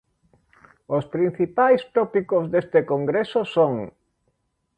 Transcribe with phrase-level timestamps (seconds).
[0.97, 3.73] Os principais tópicos deste Congreso son: